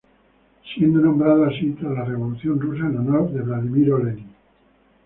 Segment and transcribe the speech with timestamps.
[0.67, 4.29] Sería nombrado así tras la Revolución rusa en honor de Vladímir Lenin.